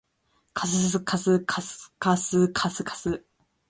[0.57, 3.21] ｋｓｓｋｓｋｋｓｋｓｋｓ